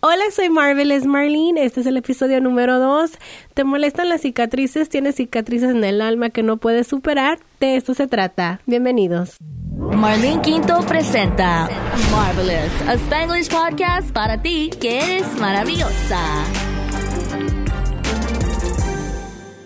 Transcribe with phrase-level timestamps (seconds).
[0.00, 1.64] Hola, soy Marvelous Marlene.
[1.64, 3.10] Este es el episodio número 2.
[3.54, 4.88] ¿Te molestan las cicatrices?
[4.88, 7.40] ¿Tienes cicatrices en el alma que no puedes superar?
[7.58, 8.60] De esto se trata.
[8.64, 9.38] Bienvenidos.
[9.76, 11.68] Marlene Quinto presenta
[12.12, 16.20] Marvelous, a Spanglish podcast para ti que eres maravillosa.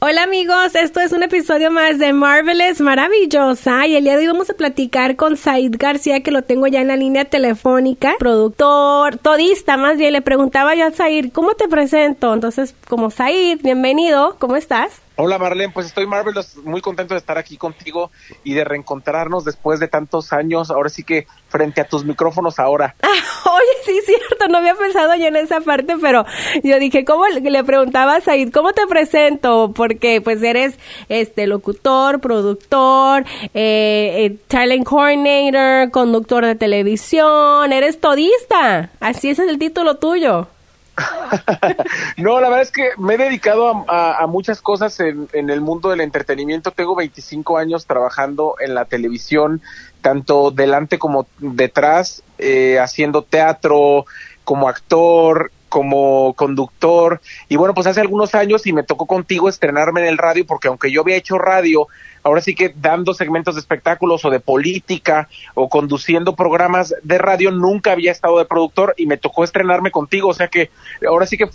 [0.05, 3.87] Hola amigos, esto es un episodio más de Marvelous Maravillosa.
[3.87, 6.81] Y el día de hoy vamos a platicar con Said García que lo tengo ya
[6.81, 11.69] en la línea telefónica, productor, todista más bien, le preguntaba yo a Said, ¿cómo te
[11.69, 12.35] presento?
[12.35, 15.01] Entonces, como Said, bienvenido, ¿cómo estás?
[15.17, 18.11] Hola Marlene, pues estoy Marvelous, muy contento de estar aquí contigo
[18.45, 22.95] y de reencontrarnos después de tantos años, ahora sí que frente a tus micrófonos ahora.
[23.03, 23.09] Ah,
[23.51, 26.25] oye, sí, cierto, no había pensado yo en esa parte, pero
[26.65, 29.73] yo dije, ¿cómo le preguntaba a Said, ¿cómo te presento?
[29.75, 30.79] Porque pues eres
[31.11, 39.59] este locutor, productor, eh, eh, talent coordinator, conductor de televisión, eres todista, así es el
[39.59, 40.49] título tuyo.
[42.17, 46.01] no, la verdad es que me he dedicado a, muchas cosas en, el mundo del
[46.01, 46.71] entretenimiento.
[46.71, 49.63] Tengo 25 años trabajando en la televisión,
[50.01, 54.05] tanto delante como detrás, eh, haciendo teatro,
[54.45, 57.23] como actor, como conductor.
[57.49, 60.69] Y bueno, pues hace algunos años y me tocó contigo estrenarme en el radio, porque
[60.69, 61.89] aunque yo había hecho radio,
[62.23, 67.51] ahora sí que dando segmentos de espectáculos o de política o conduciendo programas de radio,
[67.51, 70.71] nunca había estado de productor y me tocó estrenarme contigo, o sea que
[71.07, 71.49] ahora sí que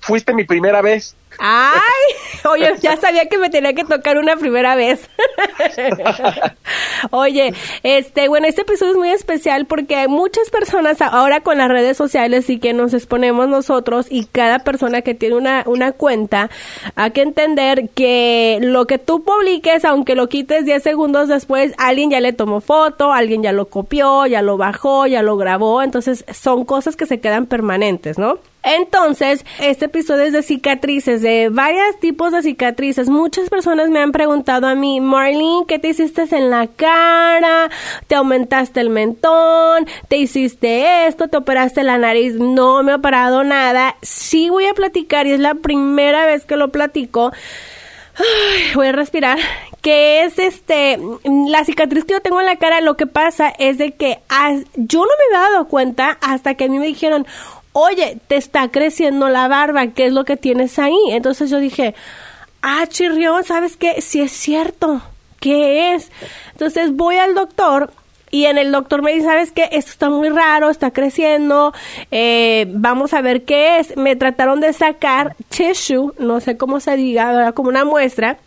[0.00, 1.16] fuiste mi primera vez.
[1.38, 1.80] Ay,
[2.44, 5.08] oye, ya sabía que me tenía que tocar una primera vez.
[7.10, 7.52] oye,
[7.82, 11.96] este, bueno, este episodio es muy especial porque hay muchas personas ahora con las redes
[11.96, 16.50] sociales y que nos exponemos nosotros y cada persona que tiene una, una cuenta,
[16.94, 22.10] hay que entender que lo que tú publiques, aunque lo quites 10 segundos después, alguien
[22.10, 26.24] ya le tomó foto, alguien ya lo copió, ya lo bajó, ya lo grabó, entonces
[26.32, 28.38] son cosas que se quedan permanentes, ¿no?
[28.64, 33.10] Entonces, este episodio es de cicatrices, de varios tipos de cicatrices.
[33.10, 37.68] Muchas personas me han preguntado a mí, Marlene, ¿qué te hiciste en la cara?
[38.06, 39.86] ¿Te aumentaste el mentón?
[40.08, 41.28] ¿Te hiciste esto?
[41.28, 42.36] ¿Te operaste la nariz?
[42.36, 43.96] No me he operado nada.
[44.00, 47.32] Sí voy a platicar y es la primera vez que lo platico.
[48.74, 49.38] voy a respirar
[49.84, 53.76] que es este, la cicatriz que yo tengo en la cara, lo que pasa es
[53.76, 54.18] de que
[54.76, 57.26] yo no me había dado cuenta hasta que a mí me dijeron,
[57.74, 60.96] oye, te está creciendo la barba, ¿qué es lo que tienes ahí?
[61.10, 61.94] Entonces yo dije,
[62.62, 64.00] ah, chirrión, ¿sabes qué?
[64.00, 65.02] Si es cierto,
[65.38, 66.10] ¿qué es?
[66.52, 67.92] Entonces voy al doctor
[68.30, 69.68] y en el doctor me dice, ¿sabes qué?
[69.70, 71.74] Esto está muy raro, está creciendo,
[72.10, 73.98] eh, vamos a ver qué es.
[73.98, 78.38] Me trataron de sacar tissue, no sé cómo se diga, como una muestra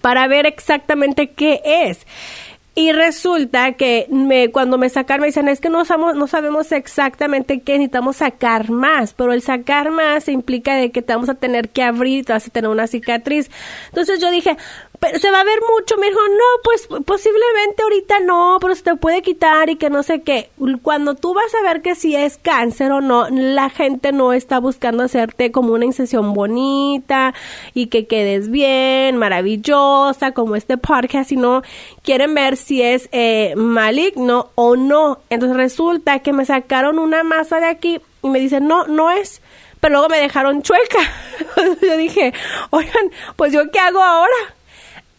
[0.00, 2.06] para ver exactamente qué es.
[2.74, 6.72] Y resulta que me, cuando me sacan me dicen, es que no sabemos, no sabemos
[6.72, 11.34] exactamente qué, necesitamos sacar más, pero el sacar más implica de que te vamos a
[11.34, 13.50] tener que abrir, te vas a tener una cicatriz.
[13.88, 14.56] Entonces yo dije,
[15.02, 15.96] pero se va a ver mucho.
[15.96, 20.04] Me dijo, no, pues posiblemente ahorita no, pero se te puede quitar y que no
[20.04, 20.50] sé qué.
[20.82, 24.60] Cuando tú vas a ver que si es cáncer o no, la gente no está
[24.60, 27.34] buscando hacerte como una incisión bonita
[27.74, 31.62] y que quedes bien, maravillosa, como este podcast, sino
[32.04, 35.18] quieren ver si es eh, maligno o no.
[35.30, 39.42] Entonces resulta que me sacaron una masa de aquí y me dicen, no, no es
[39.80, 41.00] pero luego me dejaron chueca.
[41.82, 42.32] yo dije,
[42.70, 44.54] oigan, pues yo qué hago ahora?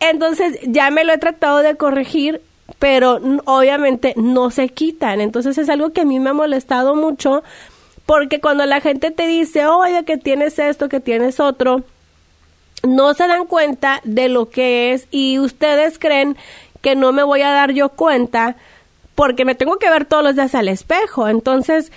[0.10, 2.42] Entonces ya me lo he tratado de corregir,
[2.80, 5.22] pero obviamente no se quitan.
[5.22, 7.44] Entonces es algo que a mí me ha molestado mucho
[8.06, 11.84] porque cuando la gente te dice, oye, que tienes esto, que tienes otro,
[12.86, 16.36] no se dan cuenta de lo que es y ustedes creen
[16.82, 18.58] que no me voy a dar yo cuenta
[19.16, 21.30] porque me tengo que ver todos los días al espejo.
[21.30, 21.94] Entonces,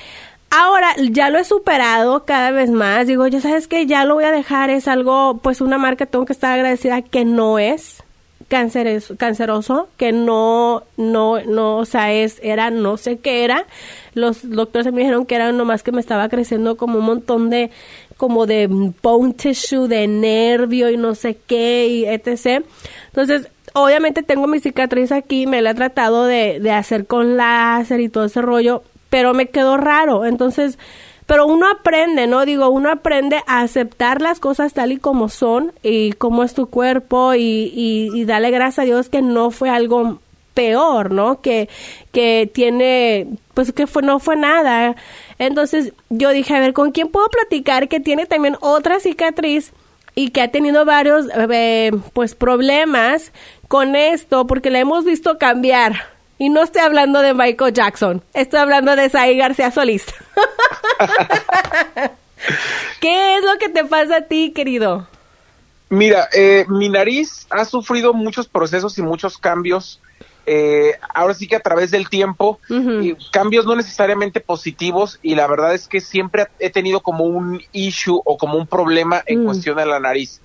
[0.51, 3.07] Ahora ya lo he superado cada vez más.
[3.07, 4.71] Digo, ya sabes que ya lo voy a dejar.
[4.71, 8.03] Es algo, pues una marca, tengo que estar agradecida que no es
[8.49, 13.67] canceroso, que no, no, no, o sea, es, era, no sé qué era.
[14.15, 17.71] Los doctores me dijeron que era nomás que me estaba creciendo como un montón de,
[18.17, 18.69] como de
[19.03, 22.65] bone tissue, de nervio y no sé qué, y etc.
[23.09, 28.01] Entonces, obviamente tengo mi cicatriz aquí, me la he tratado de, de hacer con láser
[28.01, 28.83] y todo ese rollo
[29.17, 30.27] pero me quedó raro.
[30.27, 30.79] Entonces,
[31.25, 32.45] pero uno aprende, ¿no?
[32.45, 36.67] Digo, uno aprende a aceptar las cosas tal y como son y cómo es tu
[36.69, 40.19] cuerpo y, y, y darle gracias a Dios que no fue algo
[40.53, 41.41] peor, ¿no?
[41.41, 41.71] Que,
[42.13, 44.97] que tiene, pues que fue, no fue nada.
[45.39, 49.73] Entonces yo dije, a ver, ¿con quién puedo platicar que tiene también otra cicatriz
[50.15, 53.33] y que ha tenido varios, eh, pues, problemas
[53.67, 54.47] con esto?
[54.47, 59.09] Porque la hemos visto cambiar Y no estoy hablando de Michael Jackson, estoy hablando de
[59.09, 60.05] Saí García Solís.
[63.01, 65.07] ¿Qué es lo que te pasa a ti, querido?
[65.89, 70.01] Mira, eh, mi nariz ha sufrido muchos procesos y muchos cambios.
[70.45, 75.49] Eh, ahora sí que a través del tiempo, y cambios no necesariamente positivos y la
[75.49, 79.77] verdad es que siempre he tenido como un issue o como un problema en cuestión
[79.77, 80.41] de la nariz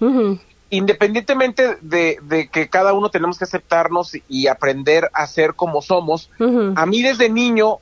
[0.71, 6.29] independientemente de, que cada uno tenemos que aceptarnos y aprender a ser como somos,
[6.75, 7.77] a mí desde niño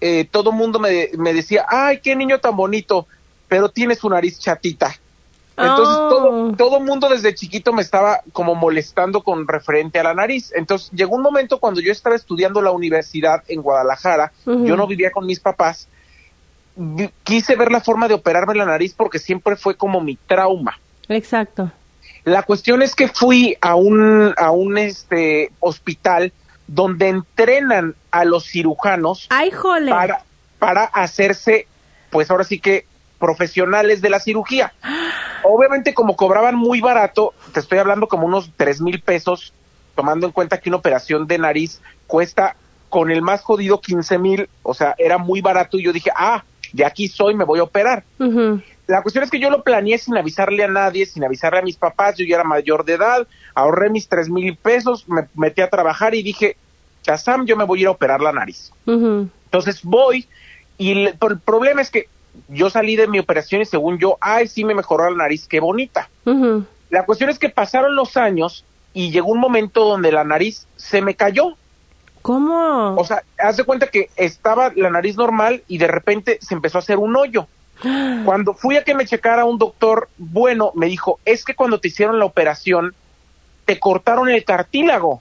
[0.00, 3.06] eh, todo mundo me, me, decía, ay, qué niño tan bonito,
[3.48, 4.94] pero tiene su nariz chatita.
[5.56, 6.52] Entonces todo, oh.
[6.56, 10.52] todo mundo desde chiquito me estaba como molestando con referente a la nariz.
[10.54, 15.10] Entonces llegó un momento cuando yo estaba estudiando la universidad en Guadalajara, yo no vivía
[15.10, 15.88] con mis papás,
[17.22, 20.78] quise ver la forma de operarme la nariz porque siempre fue como mi trauma.
[21.08, 21.70] Exacto.
[22.24, 26.32] La cuestión es que fui a un, a un este, hospital
[26.66, 29.26] donde entrenan a los cirujanos
[29.90, 30.24] para,
[30.58, 31.66] para hacerse,
[32.10, 32.86] pues ahora sí que
[33.18, 34.72] profesionales de la cirugía.
[35.42, 39.52] Obviamente como cobraban muy barato, te estoy hablando como unos tres mil pesos,
[39.94, 42.56] tomando en cuenta que una operación de nariz cuesta
[42.88, 46.44] con el más jodido 15 mil, o sea, era muy barato y yo dije, ah,
[46.72, 48.04] de aquí soy, me voy a operar
[48.86, 51.76] la cuestión es que yo lo planeé sin avisarle a nadie, sin avisarle a mis
[51.76, 55.70] papás, yo ya era mayor de edad, ahorré mis tres mil pesos, me metí a
[55.70, 56.56] trabajar y dije,
[57.02, 58.72] Chazam, yo me voy a ir a operar la nariz.
[58.86, 60.26] Entonces voy
[60.76, 61.14] y el,
[61.44, 62.08] problema es que
[62.48, 65.60] yo salí de mi operación y según yo, ay, sí me mejoró la nariz, qué
[65.60, 66.08] bonita.
[66.90, 71.00] La cuestión es que pasaron los años y llegó un momento donde la nariz se
[71.00, 71.56] me cayó.
[72.22, 72.96] ¿Cómo?
[72.96, 76.78] O sea, haz de cuenta que estaba la nariz normal y de repente se empezó
[76.78, 77.46] a hacer un hoyo.
[78.24, 81.88] Cuando fui a que me checara un doctor bueno, me dijo, es que cuando te
[81.88, 82.94] hicieron la operación,
[83.64, 85.20] te cortaron el cartílago.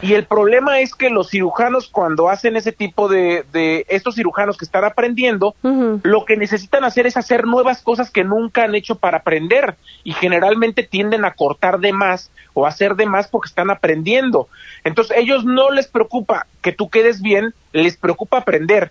[0.00, 4.56] Y el problema es que los cirujanos cuando hacen ese tipo de, de estos cirujanos
[4.56, 8.96] que están aprendiendo, lo que necesitan hacer es hacer nuevas cosas que nunca han hecho
[8.96, 13.70] para aprender y generalmente tienden a cortar de más o hacer de más porque están
[13.70, 14.48] aprendiendo.
[14.82, 18.90] Entonces ellos no les preocupa que tú quedes bien, les preocupa aprender.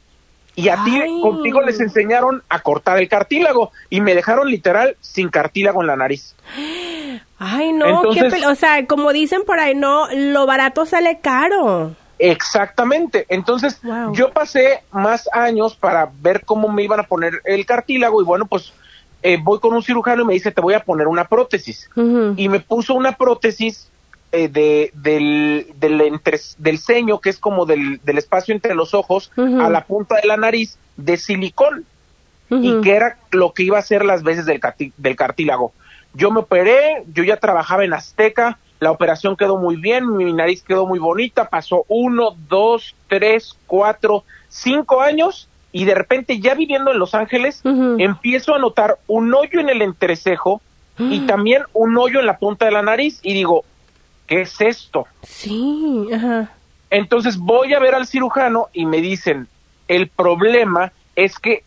[0.55, 5.29] Y a ti, contigo les enseñaron a cortar el cartílago y me dejaron literal sin
[5.29, 6.35] cartílago en la nariz.
[7.39, 11.95] Ay, no, o sea, como dicen por ahí, no, lo barato sale caro.
[12.19, 13.25] Exactamente.
[13.29, 13.79] Entonces,
[14.13, 18.45] yo pasé más años para ver cómo me iban a poner el cartílago y bueno,
[18.45, 18.73] pues
[19.23, 21.89] eh, voy con un cirujano y me dice, te voy a poner una prótesis.
[22.35, 23.90] Y me puso una prótesis
[24.31, 26.19] eh, de, del, del,
[26.57, 30.27] del ceño, que es como del, del espacio entre los ojos, a la punta de
[30.27, 31.85] la nariz, de silicón,
[32.49, 34.59] y que era lo que iba a hacer las veces del,
[34.97, 35.71] del cartílago.
[36.13, 40.63] Yo me operé, yo ya trabajaba en Azteca, la operación quedó muy bien, mi nariz
[40.63, 46.91] quedó muy bonita, pasó uno, dos, tres, cuatro, cinco años y de repente ya viviendo
[46.91, 47.61] en Los Ángeles
[47.99, 50.61] empiezo a notar un hoyo en el entrecejo
[50.97, 53.63] y también un hoyo en la punta de la nariz y digo,
[54.31, 55.07] ¿qué es esto?
[55.23, 56.53] Sí, ajá.
[56.89, 59.49] Entonces voy a ver al cirujano y me dicen,
[59.89, 61.65] el problema es que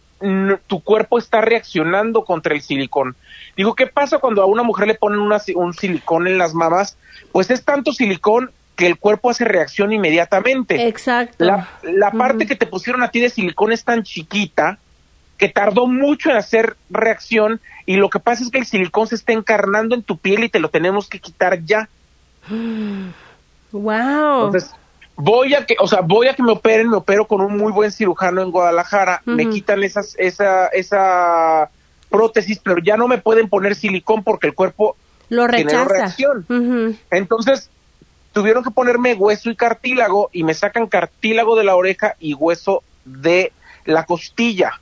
[0.67, 3.17] tu cuerpo está reaccionando contra el silicón.
[3.55, 6.97] Digo, ¿qué pasa cuando a una mujer le ponen un silicón en las mamas?
[7.33, 10.89] Pues es tanto silicón que el cuerpo hace reacción inmediatamente.
[10.89, 11.45] Exacto.
[11.45, 14.79] La, parte que te pusieron a ti de silicón es tan chiquita
[15.37, 19.17] que tardó mucho en hacer reacción y lo que pasa es que el silicón se
[19.17, 21.91] está encarnando en tu piel y te lo tenemos que quitar ya.
[23.73, 24.47] Wow.
[24.47, 24.75] Entonces,
[25.17, 27.73] voy a que, o sea, voy a que me operen, me opero con un muy
[27.73, 31.71] buen cirujano en Guadalajara, me quitan esas, esa, esa
[32.11, 34.97] prótesis, pero ya no me pueden poner silicón porque el cuerpo
[35.29, 35.85] lo rechaza.
[35.85, 36.99] reacción.
[37.11, 37.71] Entonces,
[38.33, 42.83] tuvieron que ponerme hueso y cartílago y me sacan cartílago de la oreja y hueso
[43.05, 43.53] de
[43.85, 44.81] la costilla.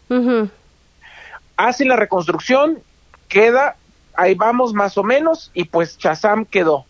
[1.56, 2.80] Hacen la reconstrucción,
[3.28, 3.76] queda,
[4.14, 6.86] ahí vamos más o menos, y pues Chazam quedó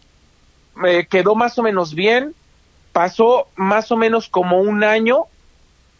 [0.75, 2.35] me quedó más o menos bien,
[2.93, 5.25] pasó más o menos como un año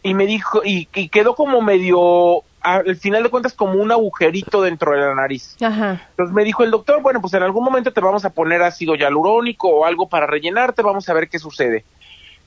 [0.03, 4.93] y me dijo, y, quedó como medio, al final de cuentas, como un agujerito dentro
[4.93, 5.57] de la nariz.
[5.61, 8.97] Entonces me dijo el doctor, bueno, pues en algún momento te vamos a poner ácido
[8.97, 11.85] hialurónico o algo para rellenarte, vamos a ver qué sucede.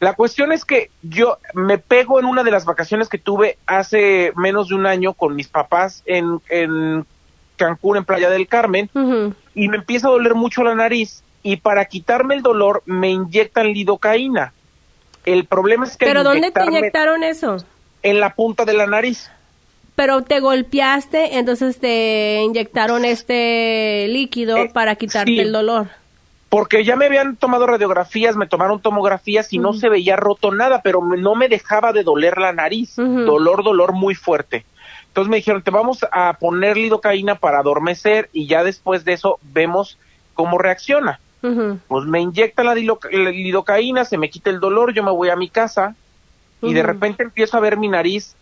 [0.01, 4.33] La cuestión es que yo me pego en una de las vacaciones que tuve hace
[4.35, 7.05] menos de un año con mis papás en, en
[7.55, 8.89] Cancún, en Playa del Carmen,
[9.53, 13.67] y me empieza a doler mucho la nariz y para quitarme el dolor me inyectan
[13.67, 14.51] lidocaína.
[15.25, 16.07] El problema es que...
[16.07, 17.57] ¿Pero dónde te inyectaron eso?
[18.01, 19.29] En la punta de la nariz.
[19.95, 25.89] Pero te golpeaste, entonces te inyectaron este líquido eh, para quitarte el dolor.
[26.49, 30.81] porque ya me habían tomado radiografías, me tomaron tomografías y no se veía roto nada,
[30.81, 34.65] pero no me dejaba de doler la nariz, dolor, dolor muy fuerte.
[35.09, 39.37] Entonces me dijeron, te vamos a poner lidocaína para adormecer y ya después de eso
[39.43, 39.99] vemos
[40.33, 41.19] cómo reacciona.
[41.87, 45.49] Pues me inyectan la, lidocaína, se me quita el dolor, yo me voy a mi
[45.49, 45.95] casa
[46.61, 48.35] y de repente empiezo a ver mi nariz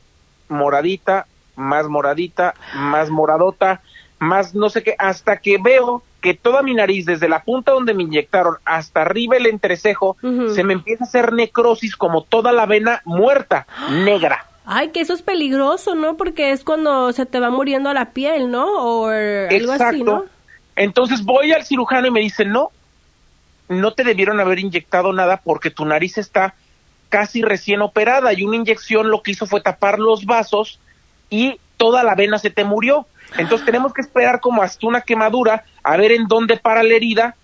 [0.48, 3.82] moradita, más moradita, más moradota,
[4.20, 7.94] más no sé qué, hasta que veo que toda mi nariz, desde la punta donde
[7.94, 10.16] me inyectaron hasta arriba el entrecejo,
[10.54, 14.46] se me empieza a hacer necrosis como toda la vena muerta, negra.
[14.66, 16.16] Ay, que eso es peligroso, ¿no?
[16.16, 18.66] Porque es cuando se te va muriendo la piel, ¿no?
[18.66, 20.24] O algo así, ¿no?
[20.78, 22.72] Entonces voy al cirujano y me dice, no,
[23.70, 26.56] no te debieron haber inyectado nada porque tu nariz está
[27.10, 30.80] casi recién operada y una inyección lo que hizo fue tapar los vasos
[31.30, 33.06] y toda la vena se te murió.
[33.38, 37.36] Entonces tenemos que esperar como hasta una quemadura a ver en dónde para la herida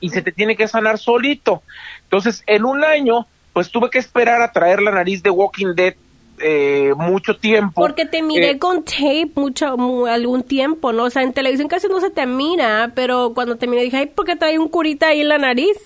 [0.00, 1.62] y se te tiene que sanar solito.
[2.04, 5.94] Entonces en un año pues tuve que esperar a traer la nariz de Walking Dead
[6.42, 7.80] eh, mucho tiempo.
[7.80, 11.04] Porque te miré eh, con tape mucho, algún tiempo, ¿no?
[11.04, 14.06] O sea, en televisión casi no se te mira, pero cuando te miré dije, ay,
[14.06, 15.76] ¿por qué trae un curita ahí en la nariz?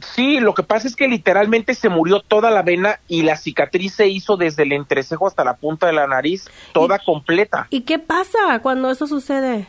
[0.00, 3.94] Sí, lo que pasa es que literalmente se murió toda la vena y la cicatriz
[3.94, 7.66] se hizo desde el entrecejo hasta la punta de la nariz, toda completa.
[7.70, 9.68] ¿Y qué pasa cuando eso sucede?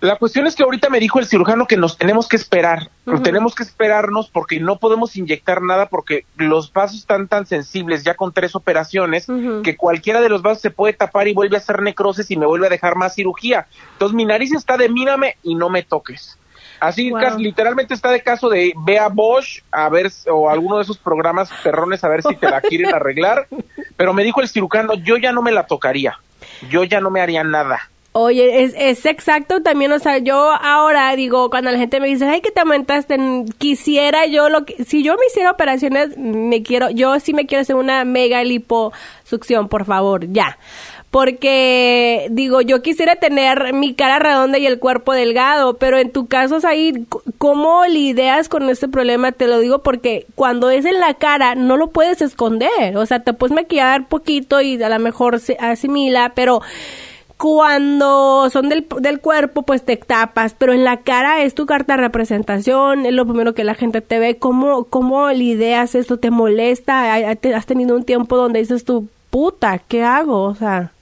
[0.00, 2.90] La cuestión es que ahorita me dijo el cirujano que nos tenemos que esperar,
[3.22, 8.14] tenemos que esperarnos porque no podemos inyectar nada porque los vasos están tan sensibles ya
[8.14, 9.26] con tres operaciones
[9.62, 12.46] que cualquiera de los vasos se puede tapar y vuelve a hacer necrosis y me
[12.46, 13.68] vuelve a dejar más cirugía.
[13.92, 16.38] Entonces mi nariz está de mírame y no me toques.
[16.78, 20.98] Así literalmente está de caso de ve a Bosch a ver o alguno de esos
[20.98, 23.48] programas perrones a ver si te la quieren arreglar,
[23.96, 26.18] pero me dijo el cirujano, yo ya no me la tocaría.
[26.68, 27.90] Yo ya no me haría nada.
[28.18, 32.24] Oye, es, es exacto también, o sea, yo ahora digo, cuando la gente me dice,
[32.26, 33.18] ay, que te aumentaste,
[33.58, 37.60] quisiera yo lo que, si yo me hiciera operaciones, me quiero, yo sí me quiero
[37.60, 40.56] hacer una mega liposucción, por favor, ya
[41.10, 46.26] porque digo, yo quisiera tener mi cara redonda y el cuerpo delgado, pero en tu
[46.26, 47.06] caso, ahí,
[47.38, 49.32] ¿cómo lidias con este problema?
[49.32, 53.20] Te lo digo porque cuando es en la cara no lo puedes esconder, o sea,
[53.20, 56.60] te puedes maquillar poquito y a lo mejor se asimila, pero
[57.36, 61.96] cuando son del, del, cuerpo, pues te tapas, pero en la cara es tu carta
[61.96, 64.38] de representación, es lo primero que la gente te ve.
[64.38, 66.18] ¿Cómo, cómo lidias esto?
[66.18, 67.14] ¿Te molesta?
[67.14, 70.44] ¿Has tenido un tiempo donde dices tu puta, qué hago?
[70.44, 70.92] O sea.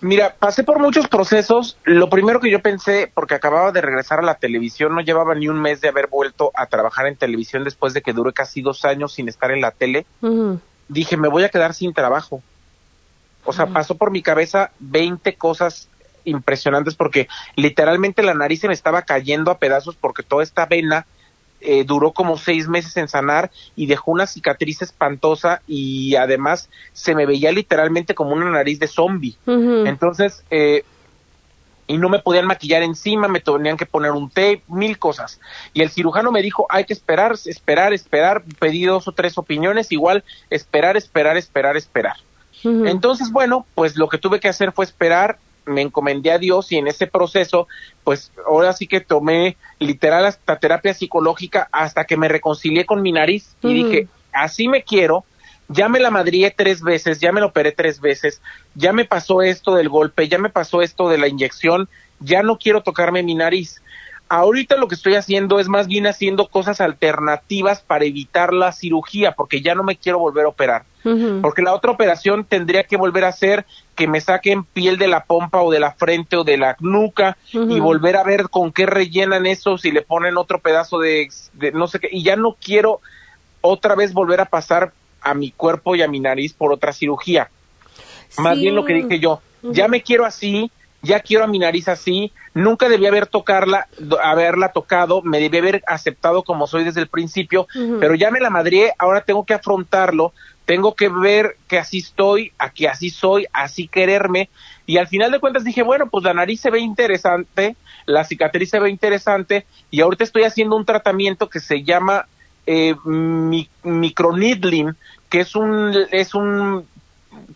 [0.00, 1.78] Mira, pasé por muchos procesos.
[1.84, 5.48] Lo primero que yo pensé, porque acababa de regresar a la televisión, no llevaba ni
[5.48, 8.84] un mes de haber vuelto a trabajar en televisión después de que duré casi dos
[8.84, 10.04] años sin estar en la tele.
[10.88, 12.42] Dije, me voy a quedar sin trabajo.
[13.44, 15.88] O sea, pasó por mi cabeza 20 cosas
[16.24, 21.06] impresionantes porque literalmente la nariz se me estaba cayendo a pedazos porque toda esta vena
[21.60, 27.14] eh, duró como seis meses en sanar y dejó una cicatriz espantosa y además se
[27.14, 29.36] me veía literalmente como una nariz de zombie.
[29.46, 30.84] Entonces, eh,
[31.86, 35.40] y no me podían maquillar encima, me tenían que poner un tape, mil cosas.
[35.72, 39.92] Y el cirujano me dijo, hay que esperar, esperar, esperar, pedí dos o tres opiniones,
[39.92, 42.16] igual esperar, esperar, esperar, esperar.
[42.64, 46.76] Entonces, bueno, pues lo que tuve que hacer fue esperar me encomendé a Dios y
[46.76, 47.68] en ese proceso,
[48.04, 53.12] pues ahora sí que tomé literal hasta terapia psicológica hasta que me reconcilié con mi
[53.12, 55.24] nariz y dije, así me quiero,
[55.68, 58.40] ya me la madrié tres veces, ya me lo operé tres veces,
[58.74, 61.88] ya me pasó esto del golpe, ya me pasó esto de la inyección,
[62.20, 63.80] ya no quiero tocarme mi nariz.
[64.28, 69.32] Ahorita lo que estoy haciendo es más bien haciendo cosas alternativas para evitar la cirugía,
[69.32, 70.84] porque ya no me quiero volver a operar.
[71.42, 75.24] Porque la otra operación tendría que volver a ser que me saquen piel de la
[75.24, 78.86] pompa o de la frente o de la nuca y volver a ver con qué
[78.86, 81.28] rellenan eso, si le ponen otro pedazo de,
[81.74, 82.08] no sé qué.
[82.10, 83.00] Y ya no quiero
[83.60, 87.50] otra vez volver a pasar a mi cuerpo y a mi nariz por otra cirugía.
[88.38, 90.70] Más bien lo que dije yo, ya me quiero así,
[91.04, 93.88] ya quiero a mi nariz así, nunca debí haber tocarla,
[94.22, 97.66] haberla tocado, me debí haber aceptado como soy desde el principio,
[98.00, 100.32] pero ya me la madrié, ahora tengo que afrontarlo,
[100.64, 104.48] tengo que ver que así estoy, a que así soy, así quererme,
[104.86, 108.70] y al final de cuentas dije, bueno, pues la nariz se ve interesante, la cicatriz
[108.70, 112.26] se ve interesante, y ahorita estoy haciendo un tratamiento que se llama
[112.66, 112.94] eh,
[113.82, 114.96] microneedling,
[115.28, 116.86] que es un, es un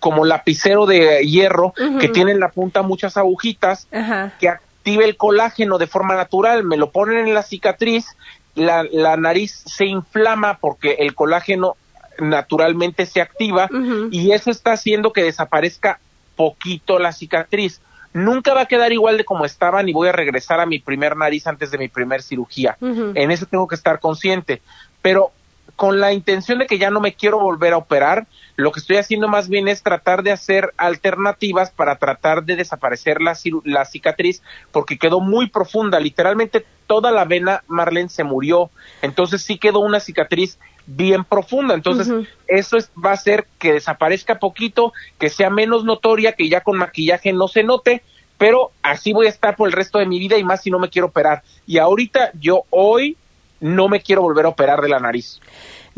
[0.01, 3.89] como lapicero de hierro que tiene en la punta muchas agujitas
[4.39, 8.17] que activa el colágeno de forma natural, me lo ponen en la cicatriz,
[8.55, 11.77] la, la nariz se inflama porque el colágeno
[12.19, 13.69] naturalmente se activa
[14.11, 16.01] y eso está haciendo que desaparezca
[16.37, 17.81] poquito la cicatriz.
[18.13, 21.17] nunca va a quedar igual de como estaba ni voy a regresar a mi primer
[21.17, 22.77] nariz antes de mi primer cirugía.
[22.81, 24.63] En eso tengo que estar consciente.
[25.03, 25.33] Pero
[25.79, 28.97] con la intención de que ya no me quiero volver a operar, lo que estoy
[28.97, 34.43] haciendo más bien es tratar de hacer alternativas para tratar de desaparecer la, la cicatriz
[34.73, 38.71] porque quedó muy profunda, literalmente toda la vena Marlene se murió,
[39.03, 44.41] entonces sí quedó una cicatriz bien profunda, entonces eso es, va a hacer que desaparezca
[44.41, 48.03] poquito, que sea menos notoria, que ya con maquillaje no se note,
[48.37, 50.81] pero así voy a estar por el resto de mi vida y más si no
[50.81, 51.45] me quiero operar.
[51.69, 53.17] Y ahorita yo hoy
[53.61, 55.41] no me quiero volver a operar de la nariz.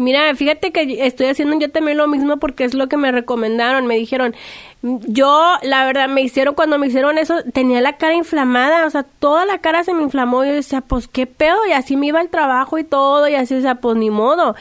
[0.00, 3.86] Mira, fíjate que estoy haciendo yo también lo mismo porque es lo que me recomendaron.
[3.86, 4.34] Me dijeron,
[4.82, 9.02] yo, la verdad, me hicieron, cuando me hicieron eso, tenía la cara inflamada, o sea,
[9.02, 10.42] toda la cara se me inflamó.
[10.42, 13.34] Y yo decía, pues qué pedo, y así me iba el trabajo y todo, y
[13.34, 14.54] así, o sea, pues ni modo.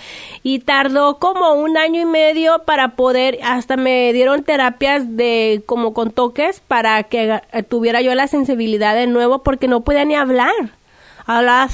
[0.43, 5.93] Y tardó como un año y medio para poder, hasta me dieron terapias de, como
[5.93, 10.51] con toques, para que tuviera yo la sensibilidad de nuevo, porque no podía ni hablar
[11.29, 11.69] hablaba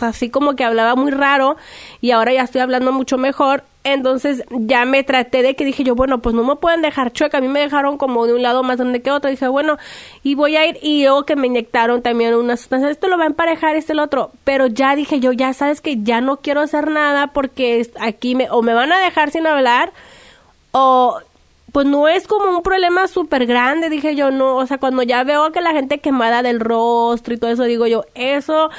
[0.00, 1.56] así como que hablaba muy raro
[2.00, 3.62] y ahora ya estoy hablando mucho mejor.
[3.84, 7.38] Entonces ya me traté de que dije yo, bueno, pues no me pueden dejar chueca.
[7.38, 9.30] A mí me dejaron como de un lado más grande que otro.
[9.30, 9.76] Dije, bueno,
[10.24, 10.78] y voy a ir.
[10.82, 12.90] Y luego que me inyectaron también una sustancia.
[12.90, 14.32] Esto lo va a emparejar, este el otro.
[14.44, 18.50] Pero ya dije yo, ya sabes que ya no quiero hacer nada porque aquí me,
[18.50, 19.92] o me van a dejar sin hablar
[20.72, 21.20] o
[21.76, 25.24] pues no es como un problema súper grande, dije yo, no, o sea, cuando ya
[25.24, 28.70] veo que la gente quemada del rostro y todo eso, digo yo, eso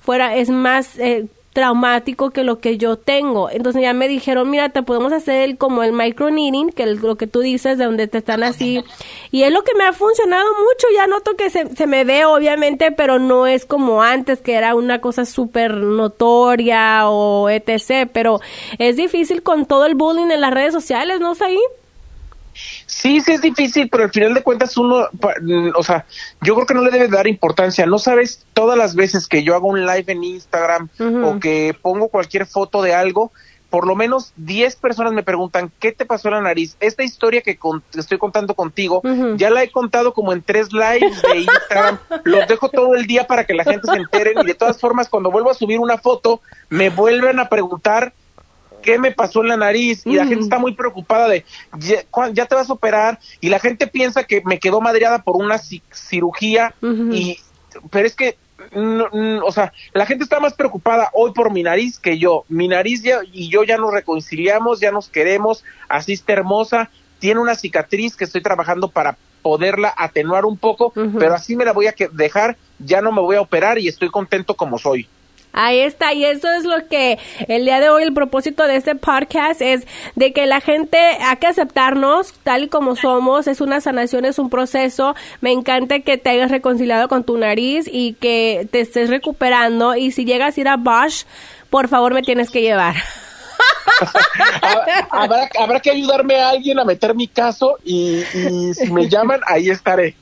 [0.00, 3.50] fuera, es más eh, traumático que lo que yo tengo.
[3.50, 7.02] Entonces ya me dijeron, mira, te podemos hacer el, como el micro needing, que es
[7.02, 8.82] lo que tú dices, de donde te están así.
[9.30, 10.86] Y es lo que me ha funcionado mucho.
[10.94, 14.74] Ya noto que se, se me ve, obviamente, pero no es como antes, que era
[14.74, 18.08] una cosa súper notoria o etc.
[18.10, 18.40] Pero
[18.78, 21.58] es difícil con todo el bullying en las redes sociales, ¿no, ahí
[22.86, 25.08] Sí, sí es difícil, pero al final de cuentas uno,
[25.76, 26.06] o sea,
[26.40, 27.84] yo creo que no le debe dar importancia.
[27.84, 30.88] No sabes todas las veces que yo hago un live en Instagram
[31.24, 33.32] o que pongo cualquier foto de algo,
[33.70, 36.76] por lo menos 10 personas me preguntan, ¿qué te pasó en la nariz?
[36.78, 37.58] Esta historia que
[37.94, 39.02] estoy contando contigo,
[39.36, 43.26] ya la he contado como en tres lives de Instagram, los dejo todo el día
[43.26, 45.98] para que la gente se entere y de todas formas cuando vuelvo a subir una
[45.98, 48.14] foto, me vuelven a preguntar
[48.86, 51.44] qué me pasó en la nariz y la gente está muy preocupada de
[51.78, 55.58] ya, te vas a operar y la gente piensa que me quedó madreada por una
[55.58, 57.38] cirugía y
[57.90, 58.38] pero es que
[59.42, 62.44] o sea, la gente está más preocupada hoy por mi nariz que yo.
[62.48, 67.40] Mi nariz ya, y yo ya nos reconciliamos, ya nos queremos, así está hermosa, tiene
[67.40, 71.86] una cicatriz que estoy trabajando para poderla atenuar un poco, pero así me la voy
[71.86, 75.06] a dejar, ya no me voy a operar y estoy contento como soy.
[75.58, 78.94] Ahí está, y eso es lo que el día de hoy el propósito de este
[78.94, 83.80] podcast es de que la gente hay que aceptarnos tal y como somos, es una
[83.80, 85.14] sanación, es un proceso.
[85.40, 90.10] Me encanta que te hayas reconciliado con tu nariz y que te estés recuperando y
[90.10, 91.24] si llegas a ir a Bosch,
[91.70, 92.96] por favor me tienes que llevar.
[95.10, 98.22] habrá, habrá, que ayudarme a alguien a meter mi caso y,
[98.74, 100.14] si me llaman, ahí estaré.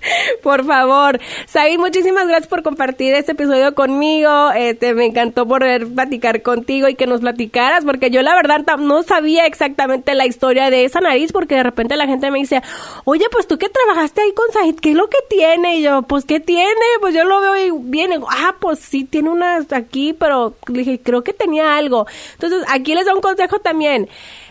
[0.43, 1.21] Por favor.
[1.47, 4.51] Said, muchísimas gracias por compartir este episodio conmigo.
[4.53, 9.03] Este, me encantó poder platicar contigo y que nos platicaras, porque yo la verdad no
[9.03, 12.63] sabía exactamente la historia de esa nariz, porque de repente la gente me dice,
[13.05, 15.79] oye, pues tú que trabajaste ahí con Said, ¿qué es lo que tiene?
[15.79, 16.75] Y yo, pues, ¿qué tiene?
[17.01, 21.23] Pues yo lo veo y viene, ah, pues sí, tiene una aquí, pero dije, creo
[21.23, 22.07] que tenía algo.
[22.35, 24.09] Entonces, aquí les da un consejo también.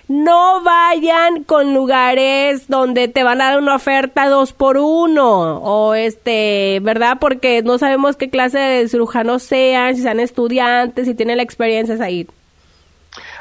[0.07, 5.93] No vayan con lugares donde te van a dar una oferta dos por uno o
[5.93, 7.17] este, ¿verdad?
[7.21, 11.95] Porque no sabemos qué clase de cirujanos sean, si sean estudiantes, si tienen la experiencia
[12.03, 12.27] ahí.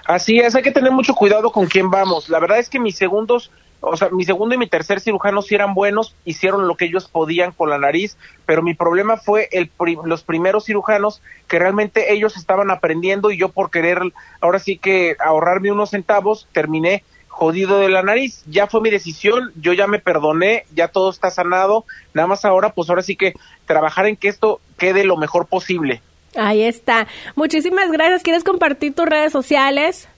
[0.05, 2.29] Así es, hay que tener mucho cuidado con quién vamos.
[2.29, 3.51] La verdad es que mis segundos
[3.83, 7.09] o sea, mi segundo y mi tercer cirujano sí eran buenos, hicieron lo que ellos
[7.09, 8.17] podían con la nariz,
[8.47, 9.71] pero mi problema fue el
[10.05, 14.01] los primeros cirujanos que realmente ellos estaban aprendiendo y yo por querer
[14.41, 18.45] ahora sí que ahorrarme unos centavos terminé jodido de la nariz.
[18.47, 22.71] Ya fue mi decisión, yo ya me perdoné, ya todo está sanado, nada más ahora
[22.71, 23.35] pues ahora sí que
[23.67, 26.03] trabajar en que esto quede lo mejor posible.
[26.37, 27.09] Ahí está.
[27.35, 28.23] Muchísimas gracias.
[28.23, 30.09] ¿Quieres compartir tus redes sociales?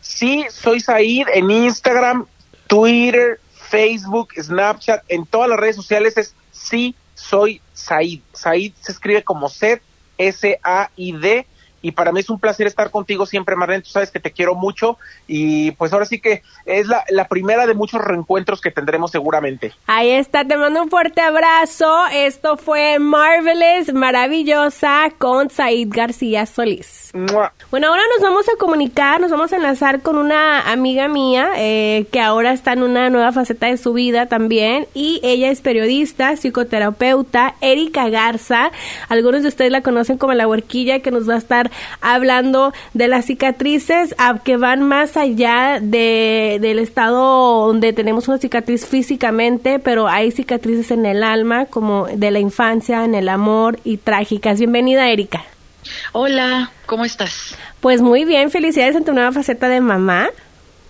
[0.00, 2.26] Sí, soy Said en Instagram,
[2.68, 8.20] Twitter, Facebook, Snapchat, en todas las redes sociales es sí soy Said.
[8.32, 9.82] Said se escribe como Z,
[10.18, 11.46] S-A-I-D
[11.82, 14.54] y para mí es un placer estar contigo siempre, Marlene, tú sabes que te quiero
[14.54, 19.10] mucho y pues ahora sí que es la, la primera de muchos reencuentros que tendremos
[19.10, 19.72] seguramente.
[19.86, 22.06] Ahí está, te mando un fuerte abrazo.
[22.12, 27.12] Esto fue Marvelous, maravillosa con Said García Solís.
[27.70, 32.06] Bueno, ahora nos vamos a comunicar, nos vamos a enlazar con una amiga mía eh,
[32.12, 36.36] que ahora está en una nueva faceta de su vida también y ella es periodista,
[36.36, 38.70] psicoterapeuta, Erika Garza.
[39.08, 41.67] Algunos de ustedes la conocen como la huerquilla que nos va a estar
[42.00, 48.86] hablando de las cicatrices que van más allá de, del estado donde tenemos una cicatriz
[48.86, 53.96] físicamente, pero hay cicatrices en el alma como de la infancia, en el amor y
[53.98, 54.58] trágicas.
[54.58, 55.44] Bienvenida, Erika.
[56.12, 57.54] Hola, ¿cómo estás?
[57.80, 60.28] Pues muy bien, felicidades en tu nueva faceta de mamá.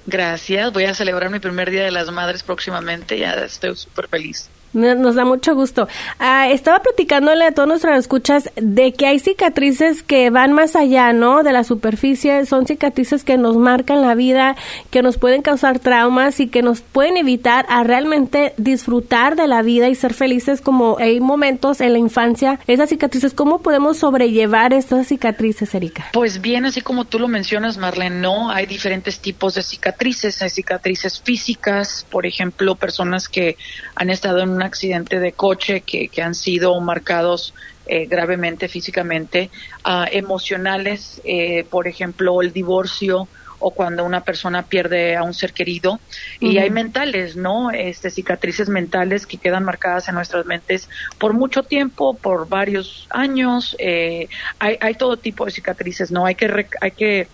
[0.07, 4.49] Gracias, voy a celebrar mi primer Día de las Madres próximamente, ya estoy súper feliz.
[4.72, 5.88] Nos da mucho gusto.
[6.18, 11.12] Ah, estaba platicándole a todos nuestros escuchas de que hay cicatrices que van más allá,
[11.12, 11.42] ¿no?
[11.42, 12.44] De la superficie.
[12.46, 14.57] Son cicatrices que nos marcan la vida,
[14.90, 19.62] que nos pueden causar traumas y que nos pueden evitar a realmente disfrutar de la
[19.62, 22.61] vida y ser felices como hay momentos en la infancia.
[22.66, 26.07] Esas cicatrices, ¿cómo podemos sobrellevar estas cicatrices, Erika?
[26.12, 30.42] Pues bien, así como tú lo mencionas, Marlene, no, hay diferentes tipos de cicatrices.
[30.42, 33.57] Hay cicatrices físicas, por ejemplo, personas que
[33.94, 37.55] han estado en un accidente de coche que, han sido marcados
[37.87, 39.51] eh, gravemente físicamente,
[39.87, 43.29] uh, emocionales, eh, por ejemplo, el divorcio
[43.61, 45.99] o cuando una persona pierde a un ser querido
[46.38, 47.71] y hay mentales, ¿no?
[47.71, 53.75] Este cicatrices mentales que quedan marcadas en nuestras mentes por mucho tiempo, por varios años.
[53.81, 54.29] Eh,
[54.61, 56.25] hay, hay todo tipo de cicatrices, ¿no?
[56.25, 57.27] Hay que hay que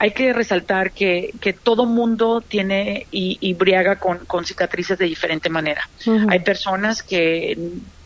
[0.00, 5.04] hay que resaltar que, que todo mundo tiene y, y briaga con, con, cicatrices de
[5.04, 5.82] diferente manera.
[6.30, 7.54] Hay personas que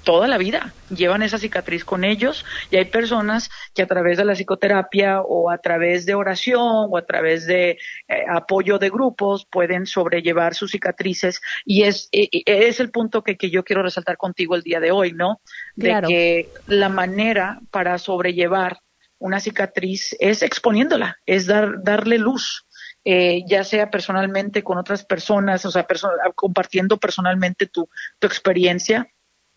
[0.02, 4.24] toda la vida llevan esa cicatriz con ellos y hay personas que a través de
[4.24, 7.78] la psicoterapia o a través de oración o a través de
[8.08, 13.50] eh, apoyo de grupos pueden sobrellevar sus cicatrices y es, es el punto que, que,
[13.50, 15.40] yo quiero resaltar contigo el día de hoy, ¿no?
[15.76, 18.78] De que la manera para sobrellevar
[19.24, 22.66] una cicatriz es exponiéndola, es dar, darle luz.
[23.06, 25.86] Eh, ya sea personalmente con otras personas, o sea,
[26.34, 29.10] compartiendo personalmente tu, tu experiencia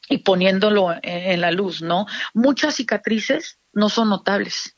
[0.09, 2.05] y poniéndolo en, la luz, ¿no?
[2.33, 4.75] Muchas cicatrices no son notables.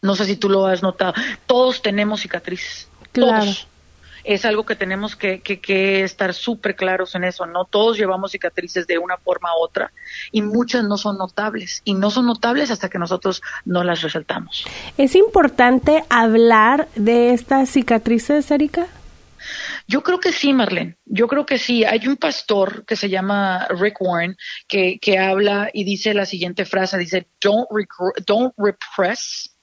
[0.00, 1.14] No sé si tú lo has notado.
[1.46, 2.88] Todos tenemos cicatrices.
[3.12, 3.52] Claro
[4.24, 7.66] es algo que tenemos que, que, estar súper claros en eso, ¿no?
[7.66, 9.92] Todos llevamos cicatrices de una forma u otra
[10.32, 14.64] y muchas no son notables y no son notables hasta que nosotros no las resaltamos.
[14.96, 18.86] ¿Es importante hablar de estas cicatrices, Erika?
[19.86, 20.96] Yo creo que sí, Marlene.
[21.04, 21.84] Yo creo que sí.
[21.84, 26.64] Hay un pastor que se llama Rick Warren que, que habla y dice la siguiente
[26.64, 27.68] frase, dice, don't,
[28.26, 29.54] don't repress,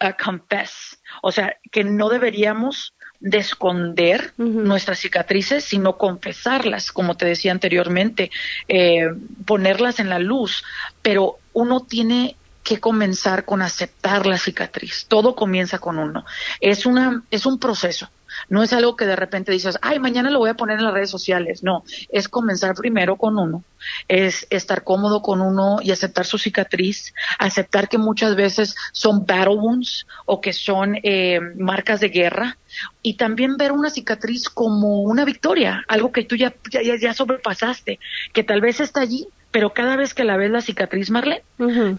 [0.00, 1.00] uh, confess.
[1.22, 8.32] O sea, que no deberíamos de esconder nuestras cicatrices, sino confesarlas, como te decía anteriormente,
[8.66, 9.08] eh,
[9.46, 10.64] ponerlas en la luz,
[11.02, 15.06] pero uno tiene que comenzar con aceptar la cicatriz.
[15.08, 16.24] Todo comienza con uno.
[16.60, 18.08] Es una, es un proceso.
[18.48, 20.94] No es algo que de repente dices, ay, mañana lo voy a poner en las
[20.94, 21.62] redes sociales.
[21.62, 23.64] No, es comenzar primero con uno,
[24.08, 29.56] es estar cómodo con uno y aceptar su cicatriz, aceptar que muchas veces son battle
[29.56, 32.56] wounds o que son eh, marcas de guerra
[33.02, 37.98] y también ver una cicatriz como una victoria, algo que tú ya, ya, ya sobrepasaste,
[38.32, 41.42] que tal vez está allí, pero cada vez que la ves la cicatriz, Marlene,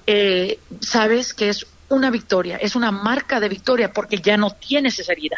[0.07, 4.99] eh, sabes que es una victoria, es una marca de victoria porque ya no tienes
[4.99, 5.37] esa herida.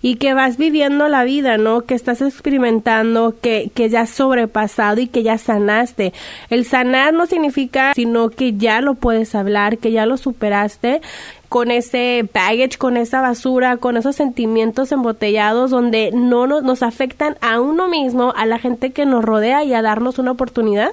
[0.00, 1.82] Y que vas viviendo la vida, ¿no?
[1.82, 6.12] Que estás experimentando, que, que ya has sobrepasado y que ya sanaste.
[6.48, 11.00] El sanar no significa sino que ya lo puedes hablar, que ya lo superaste
[11.48, 17.36] con ese baggage, con esa basura, con esos sentimientos embotellados donde no nos, nos afectan
[17.40, 20.92] a uno mismo, a la gente que nos rodea y a darnos una oportunidad.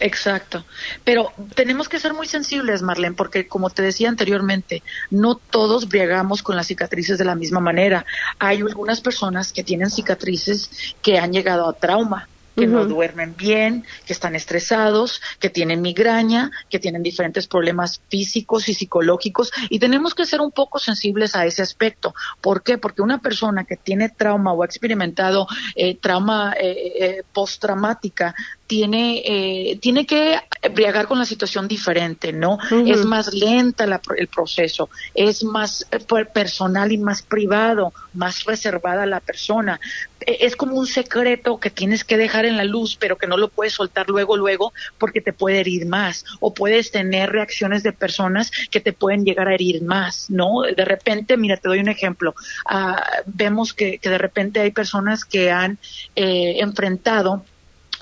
[0.00, 0.64] Exacto.
[1.04, 6.42] Pero tenemos que ser muy sensibles, Marlene, porque como te decía anteriormente, no todos briagamos
[6.42, 8.04] con las cicatrices de la misma manera.
[8.38, 13.84] Hay algunas personas que tienen cicatrices que han llegado a trauma que no duermen bien,
[14.06, 20.14] que están estresados, que tienen migraña, que tienen diferentes problemas físicos y psicológicos y tenemos
[20.14, 22.14] que ser un poco sensibles a ese aspecto.
[22.40, 22.78] ¿Por qué?
[22.78, 28.34] Porque una persona que tiene trauma o ha experimentado eh, trauma eh, eh, postraumática
[28.66, 30.38] tiene, eh, tiene que
[30.72, 32.58] briagar con la situación diferente, ¿no?
[32.86, 33.84] Es más lenta
[34.16, 39.80] el proceso, es más eh, personal y más privado, más reservada la persona.
[40.20, 43.36] E, es como un secreto que tienes que dejar en la luz, pero que no
[43.36, 46.24] lo puedes soltar luego, luego, porque te puede herir más.
[46.40, 50.62] O puedes tener reacciones de personas que te pueden llegar a herir más, ¿no?
[50.62, 52.34] De repente, mira, te doy un ejemplo.
[52.68, 55.78] Ah, vemos que, que, de repente hay personas que han
[56.16, 57.44] eh, enfrentado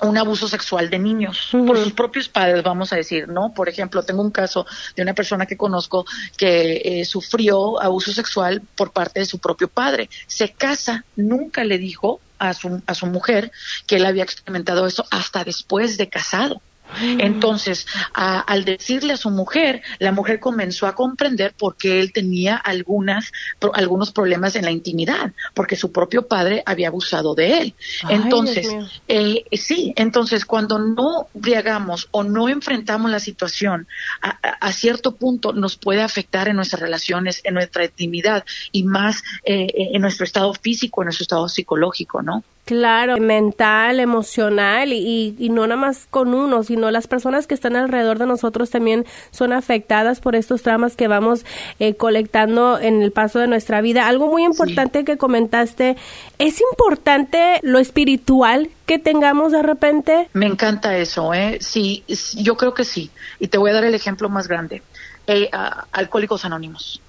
[0.01, 3.53] un abuso sexual de niños por sus propios padres, vamos a decir, ¿no?
[3.53, 6.05] Por ejemplo, tengo un caso de una persona que conozco
[6.37, 10.09] que eh, sufrió abuso sexual por parte de su propio padre.
[10.27, 13.51] Se casa, nunca le dijo a su, a su mujer
[13.87, 16.61] que él había experimentado eso hasta después de casado.
[17.01, 22.55] Entonces, al decirle a su mujer, la mujer comenzó a comprender por qué él tenía
[22.55, 23.31] algunas,
[23.73, 27.73] algunos problemas en la intimidad, porque su propio padre había abusado de él.
[28.09, 28.67] entonces,
[29.07, 33.87] eh, sí, entonces cuando no briagamos o no enfrentamos la situación,
[34.21, 39.67] a, cierto punto nos puede afectar en nuestras relaciones, en nuestra intimidad y más eh,
[39.75, 42.43] en nuestro estado físico, en nuestro estado psicológico, ¿no?
[42.65, 47.75] Claro, mental, emocional y, y, no nada más con uno, sino las personas que están
[47.75, 51.45] alrededor de nosotros también son afectadas por estos traumas que vamos
[51.77, 54.07] eh, colectando en el paso de nuestra vida.
[54.07, 55.95] Algo muy importante que comentaste,
[56.39, 60.27] ¿es importante lo espiritual que tengamos de repente?
[60.33, 61.59] Me encanta eso, ¿eh?
[61.61, 63.11] Sí, yo creo que sí.
[63.39, 64.81] Y te voy a dar el ejemplo más grande.
[65.27, 65.51] Eh,
[65.91, 66.99] Alcohólicos Anónimos.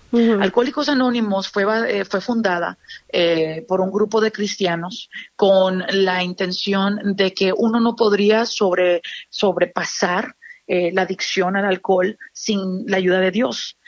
[0.40, 7.14] Alcohólicos Anónimos fue, eh, fue fundada eh, por un grupo de cristianos con la intención
[7.16, 10.36] de que uno no podría sobre, sobrepasar
[10.68, 13.78] eh, la adicción al alcohol sin la ayuda de Dios.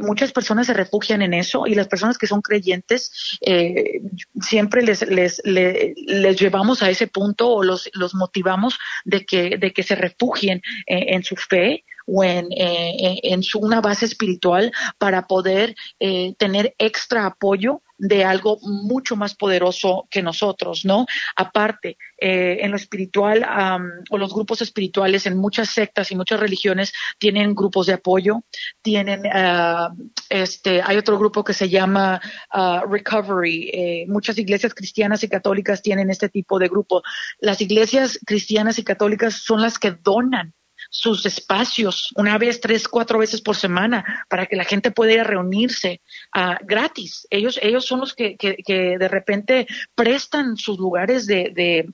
[0.00, 3.38] muchas personas se refugian en eso y las personas que son creyentes
[4.40, 9.72] siempre les, les, les, llevamos a ese punto o los, los motivamos de que, de
[9.72, 15.26] que se refugien en su fe o en, eh, en su, una base espiritual para
[15.26, 21.06] poder eh, tener extra apoyo de algo mucho más poderoso que nosotros, ¿no?
[21.34, 23.46] Aparte, eh, en lo espiritual
[24.10, 28.42] o los grupos espirituales en muchas sectas y muchas religiones tienen grupos de apoyo,
[28.82, 29.92] tienen, ah,
[30.28, 33.70] este, hay otro grupo que se llama ah, Recovery.
[33.72, 37.02] Eh, muchas iglesias cristianas y católicas tienen este tipo de grupo.
[37.38, 40.54] Las iglesias cristianas y católicas son las que donan
[40.96, 45.20] sus espacios una vez, tres, cuatro veces por semana para que la gente pueda ir
[45.20, 46.00] a reunirse
[46.34, 47.26] uh, gratis.
[47.30, 51.88] Ellos, ellos son los que, que, que, de repente prestan sus lugares de, de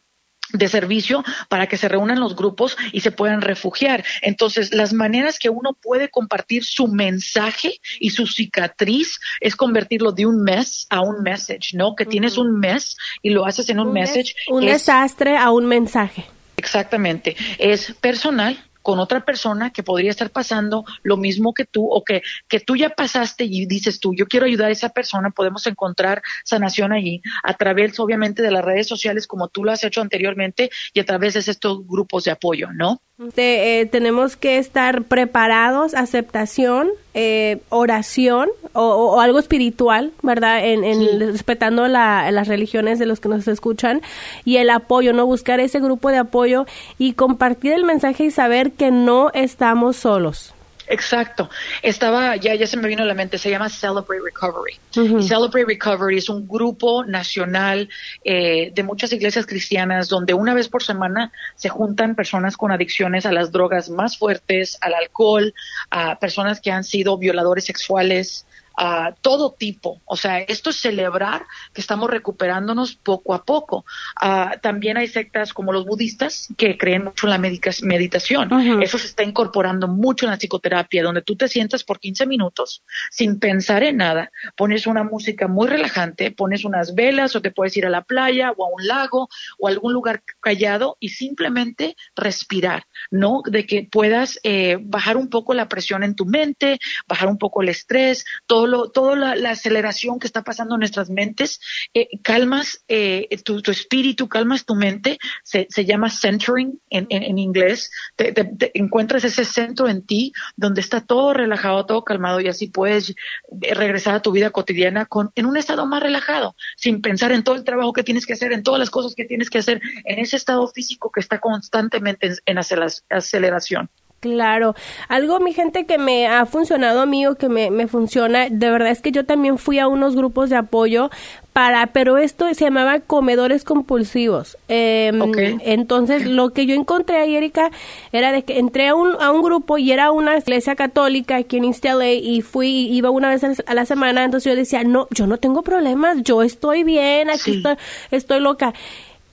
[0.52, 4.04] de servicio para que se reúnan los grupos y se puedan refugiar.
[4.20, 10.26] Entonces, las maneras que uno puede compartir su mensaje y su cicatriz es convertirlo de
[10.26, 11.94] un mes a un message, ¿no?
[11.96, 14.34] Que tienes un mes y lo haces en un, message.
[14.48, 16.26] un desastre a un mensaje.
[16.58, 17.34] Exactamente.
[17.58, 22.22] Es personal, con otra persona que podría estar pasando lo mismo que tú o que,
[22.48, 26.22] que tú ya pasaste y dices tú, yo quiero ayudar a esa persona, podemos encontrar
[26.44, 30.70] sanación allí a través obviamente de las redes sociales como tú lo has hecho anteriormente
[30.92, 33.00] y a través de estos grupos de apoyo, ¿no?
[33.36, 40.66] Eh, tenemos que estar preparados, aceptación, eh, oración o, algo espiritual, ¿verdad?
[40.66, 44.00] En, respetando las religiones de los que nos escuchan
[44.44, 45.26] y el apoyo, ¿no?
[45.26, 46.66] Buscar ese grupo de apoyo
[46.98, 50.54] y compartir el mensaje y saber que no estamos solos.
[50.86, 51.48] Exacto.
[51.82, 54.78] Estaba, ya, ya se me vino a la mente, se llama Celebrate Recovery.
[54.94, 57.88] Y Celebrate Recovery es un grupo nacional
[58.24, 63.26] eh, de muchas iglesias cristianas donde una vez por semana se juntan personas con adicciones
[63.26, 65.54] a las drogas más fuertes, al alcohol,
[65.90, 70.00] a personas que han sido violadores sexuales, a todo tipo.
[70.04, 73.84] O sea, esto es celebrar que estamos recuperándonos poco a poco.
[74.22, 78.82] Uh, también hay sectas como los budistas que creen mucho en la meditación.
[78.82, 82.82] Eso se está incorporando mucho en la psicoterapia, donde tú te sientas por 15 minutos
[83.10, 87.76] sin pensar en nada, pones una música muy relajante, pones unas velas o te puedes
[87.76, 91.96] ir a la playa o a un lago o a algún lugar callado y simplemente
[92.16, 93.42] respirar, ¿no?
[93.44, 97.62] De que puedas eh, bajar un poco la presión en tu mente, bajar un poco
[97.62, 98.61] el estrés, todo
[98.92, 101.60] toda la, aceleración que está pasando en nuestras mentes,
[101.94, 108.32] eh, calmas eh, tu, espíritu, calmas tu mente, se, llama centering en, inglés, te,
[108.74, 113.14] encuentras ese centro en ti donde está todo relajado, todo calmado y así puedes
[113.50, 117.56] regresar a tu vida cotidiana con, en un estado más relajado, sin pensar en todo
[117.56, 120.18] el trabajo que tienes que hacer, en todas las cosas que tienes que hacer, en
[120.18, 123.90] ese estado físico que está constantemente en aceleración.
[124.22, 124.76] Claro,
[125.08, 128.70] algo mi gente que me ha funcionado a mí o que me, me funciona, de
[128.70, 131.10] verdad es que yo también fui a unos grupos de apoyo
[131.52, 134.56] para, pero esto se llamaba comedores compulsivos.
[134.68, 135.20] Em,
[135.64, 137.72] entonces, lo que yo encontré ahí, Erika,
[138.12, 141.56] era de que entré a un, a un grupo y era una iglesia católica aquí
[141.56, 145.08] en East LA y fui, iba una vez a la semana, entonces yo decía, no,
[145.10, 147.74] yo no tengo problemas, yo estoy bien, aquí estoy,
[148.12, 148.72] estoy loca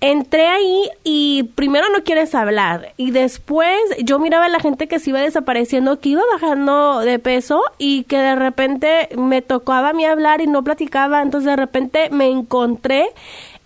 [0.02, 5.00] entré ahí y primero no quieres hablar y después yo miraba a la gente que
[5.00, 9.94] se iba desapareciendo, que iba bajando de peso y que de repente me tocaba a
[9.94, 13.10] mí hablar y no platicaba, entonces de repente me encontré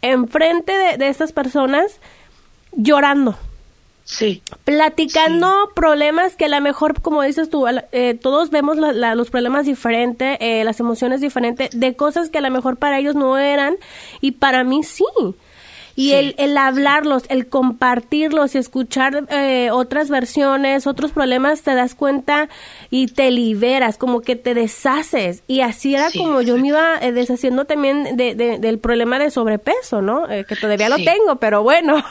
[0.02, 2.00] enfrente de, de estas personas
[2.72, 3.38] llorando.
[4.06, 4.42] Sí.
[4.66, 10.38] Platicando problemas que a lo mejor, como dices tú, eh, todos vemos los problemas diferentes,
[10.42, 13.76] eh, las emociones diferentes, de cosas que a lo mejor para ellos no eran
[14.20, 15.06] y para mí sí.
[15.96, 21.94] Y el, el hablarlos, el compartirlos y escuchar eh, otras versiones, otros problemas, te das
[21.94, 22.50] cuenta
[22.90, 25.44] y te liberas, como que te deshaces.
[25.48, 30.02] Y así era como yo me iba eh, deshaciendo también de, del problema de sobrepeso,
[30.02, 30.30] ¿no?
[30.30, 32.04] Eh, que todavía lo tengo, pero bueno.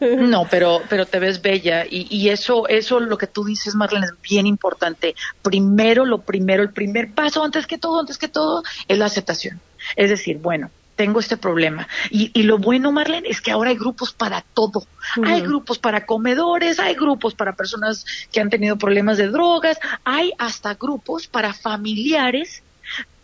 [0.00, 1.86] no, pero, pero te ves bella.
[1.88, 5.14] Y, y eso, eso lo que tú dices, Marlene, es bien importante.
[5.40, 9.60] Primero, lo primero, el primer paso, antes que todo, antes que todo, es la aceptación.
[9.96, 11.88] Es decir, bueno, tengo este problema.
[12.10, 14.86] Y, y, lo bueno, Marlene, es que ahora hay grupos para todo.
[15.24, 20.32] Hay grupos para comedores, hay grupos para personas que han tenido problemas de drogas, hay
[20.38, 22.62] hasta grupos para familiares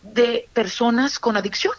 [0.01, 1.73] de personas con adicción.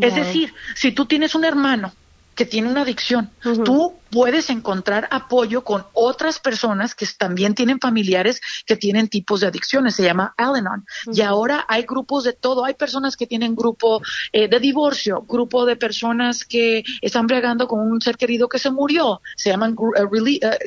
[0.00, 1.92] Es decir, si tú tienes un hermano
[2.34, 3.30] que tiene una adicción,
[3.64, 9.48] tú puedes encontrar apoyo con otras personas que también tienen familiares que tienen tipos de
[9.48, 10.86] adicciones, se llama Al-Anon.
[11.12, 15.66] Y ahora hay grupos de todo, hay personas que tienen grupo eh, de divorcio, grupo
[15.66, 19.92] de personas que están bregando con un ser querido que se murió, se llaman uh,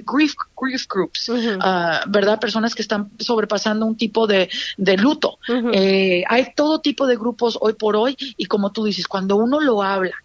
[0.06, 2.39] grief, grief, groups, ah, ¿verdad?
[2.39, 5.39] Personas que están sobrepasando un tipo de, de luto.
[5.73, 9.60] Eh, hay todo tipo de grupos hoy por hoy y como tú dices, cuando uno
[9.60, 10.15] lo habla,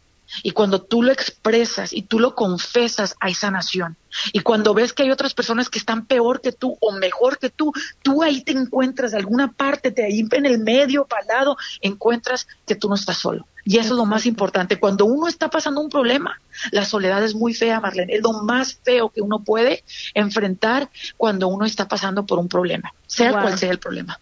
[0.42, 3.96] y cuando tú lo expresas y tú lo confesas, hay sanación.
[4.32, 7.50] Y cuando ves que hay otras personas que están peor que tú o mejor que
[7.50, 11.56] tú, tú ahí te encuentras de alguna parte, te ahí en el medio, para lado,
[11.80, 13.46] encuentras que tú no estás solo.
[13.64, 14.78] Y eso es lo más importante.
[14.78, 16.40] Cuando uno está pasando un problema,
[16.72, 18.14] la soledad es muy fea, Marlene.
[18.14, 22.92] Es lo más feo que uno puede enfrentar cuando uno está pasando por un problema,
[23.06, 24.18] sea cual sea el problema.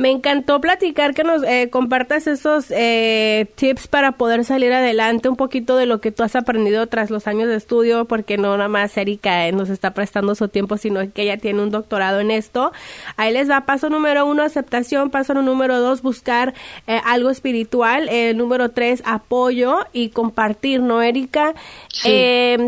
[0.00, 5.36] Me encantó platicar que nos eh, compartas esos eh, tips para poder salir adelante, un
[5.36, 8.70] poquito de lo que tú has aprendido tras los años de estudio, porque no nada
[8.70, 12.30] más Erika eh, nos está prestando su tiempo, sino que ella tiene un doctorado en
[12.30, 12.72] esto.
[13.18, 16.54] Ahí les va paso número uno, aceptación, paso número dos, buscar
[16.86, 21.52] algo espiritual, número tres, apoyo y compartir, ¿no, Erika?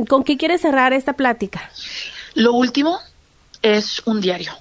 [0.06, 1.70] ¿Con qué quieres cerrar esta plática?
[2.34, 2.98] Lo último
[3.62, 4.52] es un diario.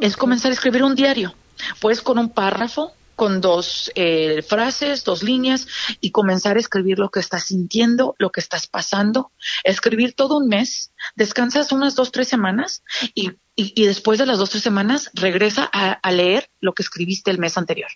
[0.00, 1.34] Es comenzar a escribir un diario
[1.80, 5.66] pues con un párrafo, con dos eh, frases, dos líneas
[6.00, 9.32] y comenzar a escribir lo que estás sintiendo, lo que estás pasando,
[9.64, 14.50] escribir todo un mes, descansas unas dos, tres semanas y, y, después de las dos,
[14.50, 17.90] tres semanas regresa a, a leer lo que escribiste el mes anterior.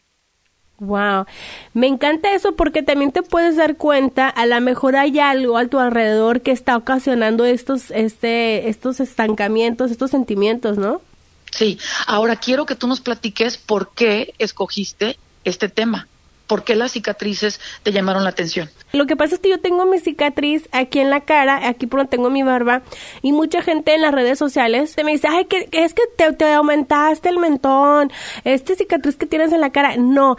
[0.79, 1.27] Wow,
[1.75, 5.67] me encanta eso porque también te puedes dar cuenta, a lo mejor hay algo a
[5.67, 11.03] tu alrededor que está ocasionando estos, este, estos estancamientos, estos sentimientos, ¿no?
[11.51, 16.07] Sí, ahora quiero que tú nos platiques por qué escogiste este tema.
[16.47, 18.69] ¿Por qué las cicatrices te llamaron la atención?
[18.91, 22.01] Lo que pasa es que yo tengo mi cicatriz aquí en la cara, aquí por
[22.01, 22.83] donde tengo mi barba,
[23.23, 27.29] y mucha gente en las redes sociales me dice, ay, que, es que te, aumentaste
[27.29, 28.11] el mentón,
[28.43, 30.37] este cicatriz que tienes en la cara, no,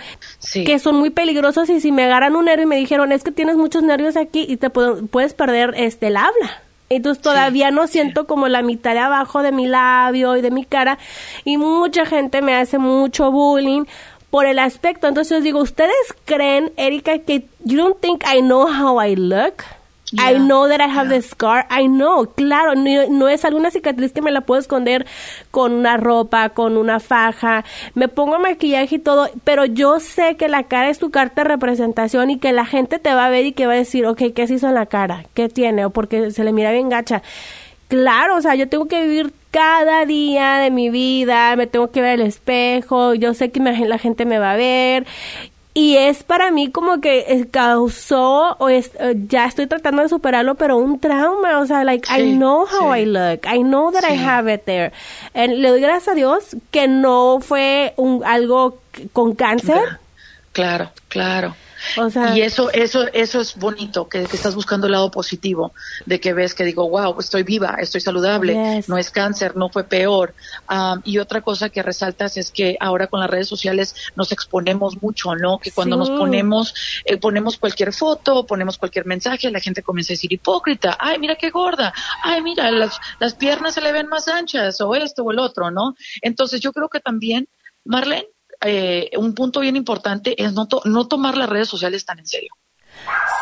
[0.52, 3.32] que son muy peligrosos y si me agarran un nervio y me dijeron, es que
[3.32, 6.62] tienes muchos nervios aquí y te puedes perder este el habla.
[6.96, 10.66] Entonces todavía no siento como la mitad de abajo de mi labio y de mi
[10.66, 10.98] cara.
[11.46, 13.86] Y mucha gente me hace mucho bullying
[14.30, 15.08] por el aspecto.
[15.08, 19.64] Entonces yo digo, ¿ustedes creen, Erika, que you don't think I know how I look?
[20.14, 21.66] I know that I have the scar.
[21.70, 25.06] I know, claro, no, es alguna cicatriz que me la puedo esconder
[25.52, 27.64] con una ropa, con una faja.
[27.94, 31.50] Me pongo maquillaje y todo, pero yo sé que la cara es tu carta de
[31.50, 34.22] representación y que la gente te va a ver y que va a decir, ok,
[34.36, 35.26] ¿qué se hizo en la cara?
[35.34, 35.86] ¿Qué tiene?
[35.86, 37.22] O porque se le mira bien gacha.
[37.88, 42.02] Claro, o sea, yo tengo que vivir cada día de mi vida, me tengo que
[42.02, 45.06] ver el espejo, yo sé que la gente me va a ver
[45.74, 50.10] y es para mí como que eh, causó, o es, eh, ya estoy tratando de
[50.10, 51.60] superarlo, pero un trauma.
[51.60, 53.46] O sea, like, I know how I look.
[53.46, 54.92] I know that I have it there.
[55.34, 58.80] le doy gracias a Dios que no fue un, algo
[59.14, 60.00] con cáncer.
[60.52, 61.56] Claro, claro.
[62.36, 65.74] Y eso, eso, eso es bonito, que, estás buscando el lado positivo,
[66.06, 69.84] de que ves que digo, wow, estoy viva, estoy saludable, no es cáncer, no fue
[69.84, 70.34] peor.
[71.04, 75.36] y otra cosa que resaltas es que ahora con las redes sociales nos exponemos mucho,
[75.36, 75.60] ¿no?
[75.60, 76.74] Que cuando nos ponemos,
[77.06, 81.36] eh, ponemos cualquier foto, ponemos cualquier mensaje, la gente comienza a decir hipócrita, ay, mira
[81.36, 85.32] qué gorda, ay, mira, las, las piernas se le ven más anchas, o esto o
[85.32, 85.96] el otro, ¿no?
[86.22, 87.48] Entonces yo creo que también,
[87.84, 88.28] Marlene,
[88.66, 92.52] eh, un punto bien importante es no, no tomar las redes sociales tan en serio.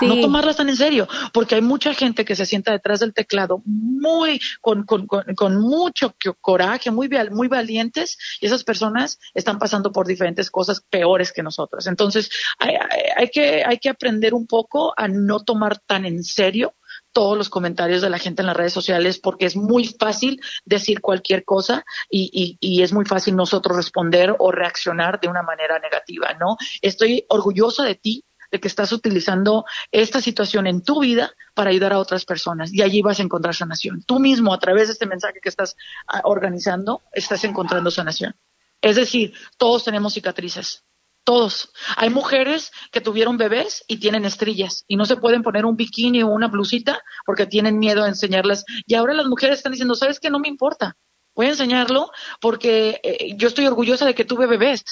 [0.01, 3.61] No tomarlas tan en serio, porque hay mucha gente que se sienta detrás del teclado
[3.65, 10.07] muy, con, con, con, mucho coraje, muy, muy valientes, y esas personas están pasando por
[10.07, 11.87] diferentes cosas peores que nosotros.
[11.87, 12.75] Entonces, hay,
[13.17, 16.75] hay, que, hay que aprender un poco a no tomar tan en serio
[17.11, 21.01] todos los comentarios de la gente en las redes sociales porque es muy fácil decir
[21.01, 26.33] cualquier cosa y, y, es muy fácil nosotros responder o reaccionar de una manera negativa,
[26.39, 26.57] ¿no?
[26.81, 31.93] Estoy orgullosa de ti de que estás utilizando esta situación en tu vida para ayudar
[31.93, 34.03] a otras personas y allí vas a encontrar sanación.
[34.03, 35.75] Tú mismo, a través de este mensaje que estás
[36.07, 38.35] ah, organizando, estás encontrando sanación.
[38.81, 40.83] Es decir, todos tenemos cicatrices
[41.23, 41.71] todos.
[41.95, 46.23] Hay mujeres que tuvieron bebés y tienen estrillas y no se pueden poner un bikini
[46.23, 48.65] o una blusita porque tienen miedo a enseñarlas.
[48.85, 50.29] Y ahora las mujeres están diciendo, ¿sabes qué?
[50.29, 50.97] No me importa.
[51.35, 52.11] Voy a enseñarlo
[52.41, 54.83] porque eh, yo estoy orgullosa de que tuve bebés.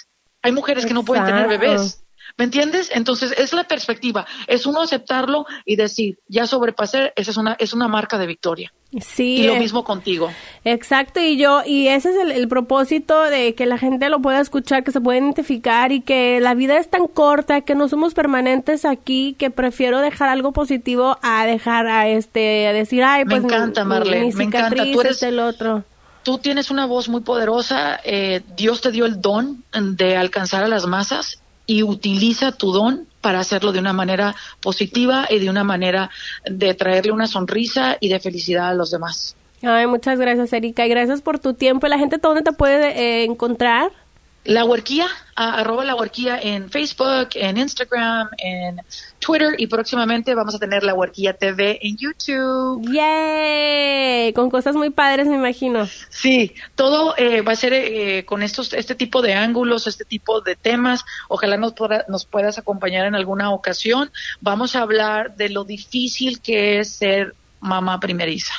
[0.41, 2.07] Hay mujeres que no pueden tener bebés.
[2.38, 2.91] ¿Me entiendes?
[2.93, 7.73] Entonces, es la perspectiva, es uno aceptarlo y decir, ya sobrepasé, esa es una, es
[7.73, 8.71] una marca de victoria.
[9.01, 9.38] Sí.
[9.38, 10.31] Y lo mismo contigo.
[10.63, 14.83] Exacto, y yo, y ese es el, propósito de que la gente lo pueda escuchar,
[14.83, 18.85] que se pueda identificar y que la vida es tan corta, que no somos permanentes
[18.85, 23.47] aquí, que prefiero dejar algo positivo a dejar a este, a decir, ay, pues me
[23.47, 24.83] encanta, Marlene, me encanta.
[24.93, 25.83] Tú eres el otro.
[26.21, 30.67] Tú tienes una voz muy poderosa, eh, Dios te dio el don de alcanzar a
[30.67, 35.63] las masas y utiliza tu don para hacerlo de una manera positiva y de una
[35.63, 36.09] manera
[36.49, 39.36] de traerle una sonrisa y de felicidad a los demás.
[39.61, 41.88] Ay, muchas gracias, Erika, y gracias por tu tiempo.
[41.88, 43.91] ¿La gente dónde te puede eh, encontrar?
[44.47, 48.81] La Huerquía, arroba la Huerquía en Facebook, en Instagram, en
[49.19, 52.89] Twitter y próximamente vamos a tener la Huerquía TV en YouTube.
[52.89, 54.31] ¡Yay!
[54.31, 55.85] Con cosas muy padres, me imagino.
[56.07, 60.39] Sí, todo eh, va a ser eh, con estos, este tipo de ángulos, este tipo
[60.39, 61.03] de temas.
[61.27, 61.73] Ojalá nos,
[62.07, 64.11] nos puedas acompañar en alguna ocasión.
[64.39, 68.53] Vamos a hablar de lo difícil que es ser mamá primeriza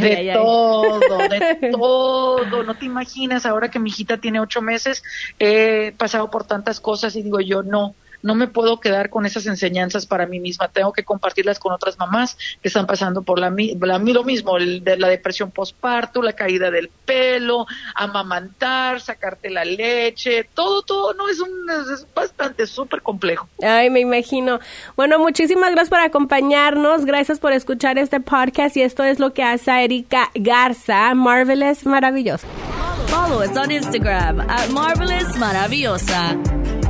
[0.00, 2.62] de todo, de todo.
[2.62, 5.02] No te imaginas, ahora que mi hijita tiene ocho meses,
[5.38, 7.94] he pasado por tantas cosas y digo yo, no,
[8.24, 11.98] no me puedo quedar con esas enseñanzas para mí misma, tengo que compartirlas con otras
[11.98, 16.70] mamás que están pasando por la, la lo mismo, de la depresión postparto, la caída
[16.70, 23.46] del pelo, amamantar, sacarte la leche, todo, todo, no, es, un, es bastante, súper complejo.
[23.62, 24.58] Ay, me imagino.
[24.96, 29.42] Bueno, muchísimas gracias por acompañarnos, gracias por escuchar este podcast y esto es lo que
[29.42, 32.46] hace Erika Garza, Marvelous Maravillosa.
[33.08, 36.83] Follow us on Instagram at Marvelous Maravillosa.